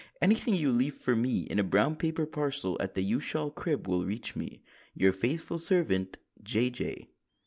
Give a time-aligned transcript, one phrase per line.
[0.19, 3.87] anny thing you leeve for mee in a broun paper parsel at the ushoul crib
[3.87, 4.59] will reech mee.
[4.95, 6.71] Yure fatheful servant, "J.
[6.71, 7.09] J."